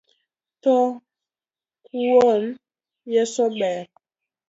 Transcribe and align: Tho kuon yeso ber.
Tho 0.63 0.77
kuon 1.85 2.43
yeso 3.13 3.45
ber. 3.57 3.85